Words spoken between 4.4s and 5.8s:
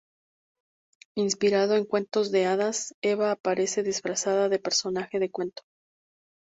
de personaje de cuento.